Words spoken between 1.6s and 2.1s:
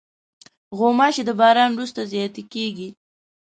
وروسته